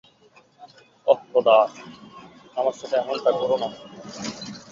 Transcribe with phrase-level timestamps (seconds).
[1.07, 1.57] অহ খোদা,
[2.57, 3.67] আমার সাথে এমনটা করো না!